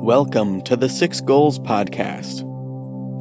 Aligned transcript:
Welcome 0.00 0.62
to 0.62 0.76
the 0.76 0.88
Six 0.88 1.20
Goals 1.20 1.58
Podcast, 1.58 2.42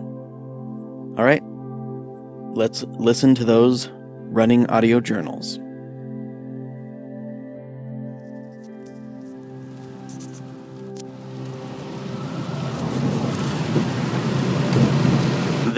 All 1.19 1.25
right, 1.25 1.43
let's 2.57 2.85
listen 2.85 3.35
to 3.35 3.45
those 3.45 3.91
running 4.31 4.67
audio 4.69 5.01
journals. 5.01 5.59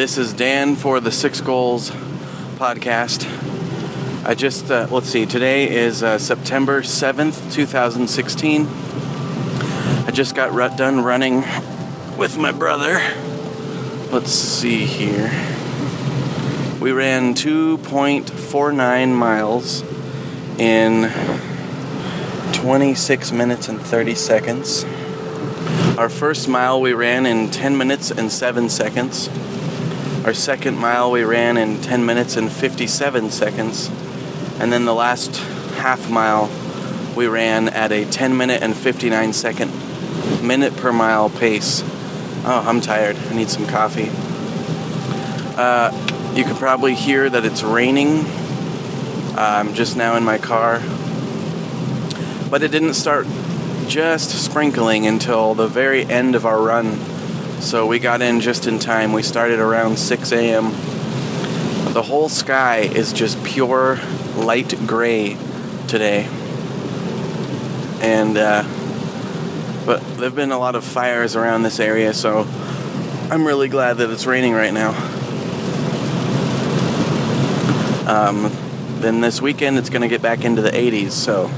This 0.03 0.19
is 0.19 0.33
Dan 0.33 0.75
for 0.75 0.99
the 0.99 1.13
Six 1.13 1.41
Goals 1.41 1.93
podcast. 2.57 3.25
I 4.27 4.35
just, 4.35 4.69
uh, 4.69 4.89
let's 4.91 5.09
see, 5.09 5.27
today 5.27 5.71
is 5.71 6.03
uh, 6.03 6.19
September 6.19 6.83
7th, 6.83 7.53
2016. 7.53 8.67
I 8.67 10.11
just 10.11 10.35
got 10.35 10.51
r- 10.51 10.77
done 10.77 11.05
running 11.05 11.45
with 12.19 12.37
my 12.37 12.51
brother. 12.51 13.01
Let's 14.11 14.33
see 14.33 14.87
here. 14.87 15.29
We 16.81 16.91
ran 16.91 17.35
2.49 17.35 19.15
miles 19.15 19.85
in 20.59 21.13
26 22.55 23.31
minutes 23.31 23.69
and 23.69 23.81
30 23.81 24.17
seconds. 24.17 24.85
Our 25.97 26.09
first 26.09 26.49
mile 26.49 26.81
we 26.81 26.93
ran 26.93 27.25
in 27.25 27.53
10 27.53 27.79
minutes 27.79 28.11
and 28.11 28.33
7 28.33 28.69
seconds. 28.69 29.31
Our 30.25 30.35
second 30.35 30.79
mile 30.79 31.11
we 31.11 31.25
ran 31.25 31.57
in 31.57 31.81
10 31.81 32.07
minutes 32.07 32.37
and 32.37 32.51
57 32.51 33.33
seconds. 33.33 33.91
And 34.61 34.73
then 34.73 34.85
the 34.85 34.95
last 34.95 35.37
half 35.75 36.09
mile 36.09 36.49
we 37.17 37.27
ran 37.27 37.69
at 37.69 37.91
a 37.91 38.05
10 38.05 38.37
minute 38.37 38.63
and 38.63 38.77
59 38.77 39.33
second 39.33 39.73
minute 40.41 40.77
per 40.77 40.93
mile 40.93 41.29
pace. 41.29 41.83
Oh, 42.45 42.65
I'm 42.65 42.81
tired. 42.81 43.17
I 43.17 43.35
need 43.35 43.51
some 43.51 43.67
coffee. 43.67 44.11
Uh, 45.59 45.91
you 46.37 46.45
can 46.45 46.55
probably 46.55 46.95
hear 46.95 47.29
that 47.29 47.45
it's 47.45 47.65
raining. 47.65 48.21
Uh, 49.35 49.35
I'm 49.39 49.75
just 49.75 49.97
now 49.97 50.17
in 50.17 50.23
my 50.23 50.39
car. 50.39 50.81
But 52.49 52.63
it 52.63 52.71
didn't 52.71 52.95
start 52.95 53.27
just 53.89 54.31
sprinkling 54.45 55.05
until 55.05 55.55
the 55.55 55.67
very 55.67 56.05
end 56.05 56.37
of 56.37 56.47
our 56.47 56.63
run 56.63 57.12
so 57.63 57.87
we 57.87 58.01
got 58.01 58.23
in 58.23 58.41
just 58.41 58.67
in 58.67 58.81
time. 58.81 59.13
We 59.13 59.23
started 59.23 59.61
around 59.61 59.97
6 59.97 60.33
a.m. 60.33 60.73
The 61.93 62.03
whole 62.03 62.29
sky 62.29 62.79
is 62.79 63.13
just 63.13 63.43
pure 63.45 64.01
light 64.37 64.75
gray 64.85 65.37
today. 65.87 66.27
And, 68.01 68.37
uh, 68.37 68.65
but 69.87 70.01
there 70.17 70.25
have 70.25 70.35
been 70.35 70.51
a 70.51 70.59
lot 70.59 70.75
of 70.75 70.85
fires 70.85 71.37
around 71.37 71.63
this 71.63 71.79
area, 71.79 72.13
so 72.13 72.49
I'm 73.31 73.47
really 73.47 73.69
glad 73.69 73.99
that 73.99 74.11
it's 74.11 74.27
raining 74.27 74.55
right 74.55 74.75
now. 74.75 74.91
Um, 78.09 78.51
then 79.01 79.21
this 79.21 79.41
weekend 79.41 79.79
it's 79.79 79.89
going 79.89 80.03
to 80.03 80.09
get 80.09 80.21
back 80.21 80.45
into 80.45 80.63
the 80.63 80.71
80s, 80.71 81.13
so, 81.13 81.49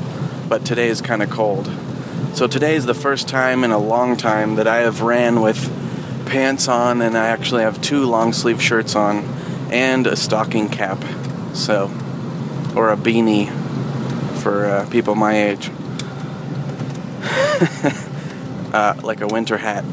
but 0.50 0.66
today 0.66 0.88
is 0.88 1.00
kind 1.00 1.22
of 1.22 1.30
cold. 1.30 1.70
So 2.34 2.46
today 2.46 2.74
is 2.74 2.84
the 2.84 2.94
first 2.94 3.26
time 3.26 3.64
in 3.64 3.70
a 3.70 3.78
long 3.78 4.18
time 4.18 4.56
that 4.56 4.68
I 4.68 4.78
have 4.78 5.00
ran 5.00 5.40
with 5.40 5.83
pants 6.26 6.68
on, 6.68 7.02
and 7.02 7.16
I 7.16 7.28
actually 7.28 7.62
have 7.62 7.80
two 7.80 8.04
long 8.04 8.32
sleeve 8.32 8.62
shirts 8.62 8.94
on 8.94 9.24
and 9.70 10.06
a 10.06 10.16
stocking 10.16 10.68
cap. 10.68 11.02
So, 11.52 11.90
or 12.76 12.90
a 12.90 12.96
beanie 12.96 13.50
for 14.40 14.66
uh, 14.66 14.88
people 14.90 15.14
my 15.14 15.36
age. 15.36 15.70
uh, 18.72 18.94
like 19.02 19.20
a 19.20 19.26
winter 19.26 19.56
hat. 19.56 19.84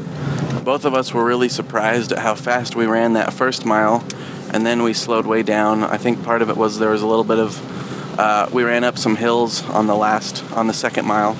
Both 0.64 0.84
of 0.84 0.94
us 0.94 1.14
were 1.14 1.24
really 1.24 1.48
surprised 1.48 2.12
at 2.12 2.18
how 2.18 2.34
fast 2.34 2.76
we 2.76 2.86
ran 2.86 3.14
that 3.14 3.32
first 3.32 3.64
mile, 3.64 4.04
and 4.52 4.66
then 4.66 4.82
we 4.82 4.92
slowed 4.92 5.26
way 5.26 5.42
down. 5.42 5.82
I 5.82 5.96
think 5.96 6.22
part 6.22 6.42
of 6.42 6.50
it 6.50 6.56
was 6.56 6.78
there 6.78 6.90
was 6.90 7.02
a 7.02 7.06
little 7.06 7.24
bit 7.24 7.38
of 7.38 8.18
uh, 8.18 8.48
we 8.52 8.62
ran 8.62 8.84
up 8.84 8.98
some 8.98 9.16
hills 9.16 9.66
on 9.70 9.86
the 9.86 9.96
last 9.96 10.44
on 10.52 10.66
the 10.66 10.74
second 10.74 11.06
mile, 11.06 11.36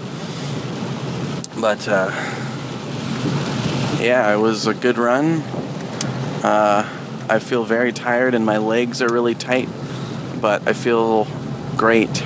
but 1.61 1.87
uh, 1.87 2.11
yeah, 4.03 4.35
it 4.35 4.39
was 4.39 4.67
a 4.67 4.75
good 4.75 4.99
run. 4.99 5.43
Uh, 6.43 6.89
I 7.29 7.39
feel 7.39 7.65
very 7.65 7.93
tired 7.93 8.35
and 8.35 8.45
my 8.45 8.59
legs 8.59 9.01
are 9.01 9.09
really 9.09 9.37
tight, 9.37 9.69
but 10.41 10.67
I 10.67 10.73
feel 10.73 11.29
great. 11.77 12.23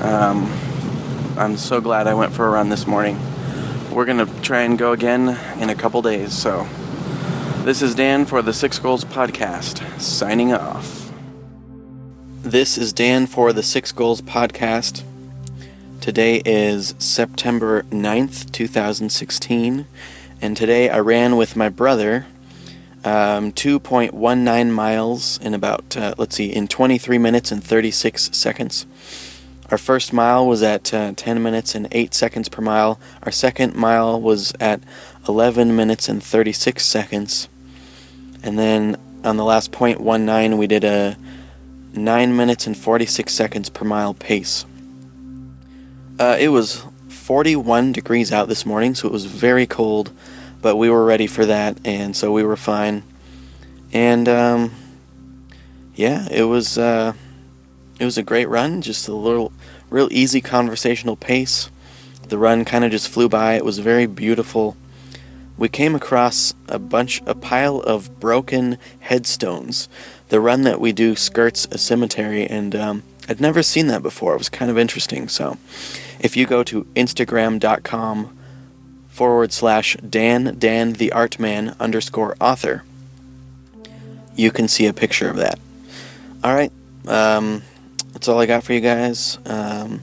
Um, 0.00 0.50
I'm 1.36 1.56
so 1.56 1.80
glad 1.80 2.06
I 2.06 2.14
went 2.14 2.32
for 2.32 2.46
a 2.46 2.50
run 2.50 2.68
this 2.68 2.86
morning. 2.86 3.18
We're 3.90 4.04
going 4.04 4.24
to 4.24 4.42
try 4.42 4.62
and 4.62 4.78
go 4.78 4.92
again 4.92 5.36
in 5.60 5.70
a 5.70 5.74
couple 5.74 6.02
days, 6.02 6.32
so. 6.32 6.68
This 7.64 7.82
is 7.82 7.94
Dan 7.96 8.24
for 8.24 8.40
the 8.40 8.52
Six 8.52 8.78
Goals 8.78 9.04
Podcast, 9.04 10.00
signing 10.00 10.52
off. 10.52 11.10
This 12.42 12.78
is 12.78 12.92
Dan 12.92 13.26
for 13.26 13.52
the 13.52 13.62
Six 13.64 13.90
Goals 13.90 14.22
Podcast. 14.22 15.02
Today 16.00 16.40
is 16.44 16.94
September 16.98 17.82
9th, 17.90 18.50
2016 18.52 19.86
and 20.40 20.56
today 20.56 20.88
I 20.88 21.00
ran 21.00 21.36
with 21.36 21.56
my 21.56 21.68
brother 21.68 22.26
um, 23.04 23.52
2.19 23.52 24.70
miles 24.70 25.38
in 25.38 25.54
about, 25.54 25.96
uh, 25.96 26.14
let's 26.18 26.36
see, 26.36 26.52
in 26.52 26.68
23 26.68 27.18
minutes 27.18 27.50
and 27.50 27.62
36 27.62 28.36
seconds. 28.36 28.86
Our 29.70 29.78
first 29.78 30.12
mile 30.12 30.46
was 30.46 30.62
at 30.62 30.92
uh, 30.92 31.12
10 31.14 31.42
minutes 31.42 31.74
and 31.74 31.88
8 31.92 32.12
seconds 32.12 32.48
per 32.48 32.60
mile. 32.60 32.98
Our 33.22 33.32
second 33.32 33.74
mile 33.74 34.20
was 34.20 34.52
at 34.58 34.80
11 35.28 35.76
minutes 35.76 36.08
and 36.08 36.22
36 36.22 36.84
seconds. 36.84 37.48
And 38.42 38.58
then 38.58 38.96
on 39.22 39.36
the 39.36 39.44
last 39.44 39.70
0.19, 39.70 40.58
we 40.58 40.66
did 40.66 40.84
a 40.84 41.16
9 41.94 42.36
minutes 42.36 42.66
and 42.66 42.76
46 42.76 43.32
seconds 43.32 43.70
per 43.70 43.84
mile 43.84 44.14
pace. 44.14 44.64
Uh, 46.18 46.36
it 46.38 46.48
was 46.48 46.84
41 47.30 47.92
degrees 47.92 48.32
out 48.32 48.48
this 48.48 48.66
morning, 48.66 48.92
so 48.92 49.06
it 49.06 49.12
was 49.12 49.24
very 49.24 49.64
cold, 49.64 50.10
but 50.60 50.74
we 50.74 50.90
were 50.90 51.04
ready 51.04 51.28
for 51.28 51.46
that, 51.46 51.78
and 51.84 52.16
so 52.16 52.32
we 52.32 52.42
were 52.42 52.56
fine. 52.56 53.04
And 53.92 54.28
um, 54.28 54.74
yeah, 55.94 56.26
it 56.28 56.42
was 56.42 56.76
uh, 56.76 57.12
it 58.00 58.04
was 58.04 58.18
a 58.18 58.24
great 58.24 58.48
run, 58.48 58.82
just 58.82 59.06
a 59.06 59.14
little, 59.14 59.52
real 59.90 60.08
easy 60.10 60.40
conversational 60.40 61.14
pace. 61.14 61.70
The 62.26 62.36
run 62.36 62.64
kind 62.64 62.84
of 62.84 62.90
just 62.90 63.08
flew 63.08 63.28
by. 63.28 63.54
It 63.54 63.64
was 63.64 63.78
very 63.78 64.06
beautiful. 64.06 64.76
We 65.56 65.68
came 65.68 65.94
across 65.94 66.52
a 66.66 66.80
bunch, 66.80 67.22
a 67.26 67.36
pile 67.36 67.78
of 67.78 68.18
broken 68.18 68.76
headstones. 68.98 69.88
The 70.30 70.40
run 70.40 70.62
that 70.62 70.80
we 70.80 70.90
do 70.90 71.14
skirts 71.14 71.68
a 71.70 71.78
cemetery, 71.78 72.44
and 72.44 72.74
um, 72.74 73.02
I'd 73.28 73.40
never 73.40 73.62
seen 73.62 73.86
that 73.88 74.02
before. 74.02 74.34
It 74.34 74.38
was 74.38 74.48
kind 74.48 74.70
of 74.70 74.78
interesting. 74.78 75.28
So, 75.28 75.58
if 76.18 76.36
you 76.36 76.46
go 76.46 76.62
to 76.64 76.84
Instagram.com 76.96 78.36
forward 79.08 79.52
slash 79.52 79.96
Dan 79.96 80.56
Dan 80.58 80.94
the 80.94 81.12
Art 81.12 81.38
Man 81.38 81.76
underscore 81.78 82.36
author, 82.40 82.84
you 84.34 84.50
can 84.50 84.68
see 84.68 84.86
a 84.86 84.92
picture 84.92 85.28
of 85.28 85.36
that. 85.36 85.58
All 86.42 86.54
right, 86.54 86.72
um, 87.06 87.62
that's 88.12 88.28
all 88.28 88.40
I 88.40 88.46
got 88.46 88.64
for 88.64 88.72
you 88.72 88.80
guys. 88.80 89.38
Um, 89.44 90.00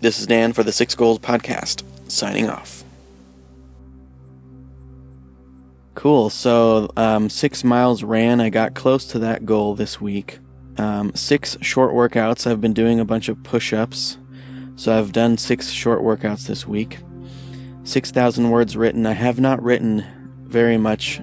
this 0.00 0.18
is 0.18 0.26
Dan 0.26 0.52
for 0.52 0.62
the 0.62 0.72
Six 0.72 0.94
Goals 0.94 1.18
Podcast, 1.20 1.82
signing 2.08 2.50
off. 2.50 2.84
Cool. 5.94 6.28
So, 6.28 6.90
um, 6.96 7.30
six 7.30 7.64
miles 7.64 8.02
ran. 8.02 8.40
I 8.40 8.50
got 8.50 8.74
close 8.74 9.06
to 9.06 9.18
that 9.20 9.46
goal 9.46 9.74
this 9.74 9.98
week. 9.98 10.38
Um, 10.78 11.14
six 11.14 11.56
short 11.62 11.92
workouts. 11.92 12.46
I've 12.46 12.60
been 12.60 12.74
doing 12.74 13.00
a 13.00 13.04
bunch 13.04 13.28
of 13.28 13.42
push 13.42 13.72
ups. 13.72 14.18
So, 14.76 14.96
I've 14.96 15.12
done 15.12 15.38
six 15.38 15.70
short 15.70 16.02
workouts 16.02 16.46
this 16.46 16.66
week. 16.66 16.98
6,000 17.84 18.50
words 18.50 18.76
written. 18.76 19.06
I 19.06 19.12
have 19.12 19.38
not 19.38 19.62
written 19.62 20.04
very 20.42 20.76
much, 20.76 21.20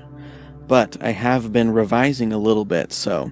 but 0.66 0.98
I 1.02 1.12
have 1.12 1.52
been 1.52 1.72
revising 1.72 2.32
a 2.32 2.38
little 2.38 2.64
bit. 2.64 2.94
So, 2.94 3.32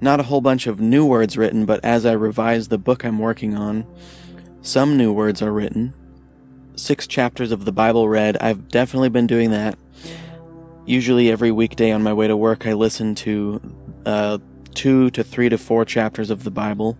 not 0.00 0.20
a 0.20 0.24
whole 0.24 0.40
bunch 0.40 0.68
of 0.68 0.80
new 0.80 1.04
words 1.04 1.36
written, 1.36 1.66
but 1.66 1.84
as 1.84 2.06
I 2.06 2.12
revise 2.12 2.68
the 2.68 2.78
book 2.78 3.04
I'm 3.04 3.18
working 3.18 3.56
on, 3.56 3.84
some 4.62 4.96
new 4.96 5.12
words 5.12 5.42
are 5.42 5.52
written. 5.52 5.92
Six 6.76 7.08
chapters 7.08 7.50
of 7.50 7.64
the 7.64 7.72
Bible 7.72 8.08
read. 8.08 8.36
I've 8.36 8.68
definitely 8.68 9.08
been 9.08 9.26
doing 9.26 9.50
that. 9.50 9.76
Usually, 10.86 11.30
every 11.30 11.50
weekday 11.50 11.90
on 11.90 12.04
my 12.04 12.12
way 12.12 12.28
to 12.28 12.36
work, 12.36 12.64
I 12.66 12.74
listen 12.74 13.16
to 13.16 13.60
uh, 14.06 14.38
two 14.74 15.10
to 15.10 15.24
three 15.24 15.48
to 15.48 15.58
four 15.58 15.84
chapters 15.84 16.30
of 16.30 16.44
the 16.44 16.50
Bible 16.50 16.96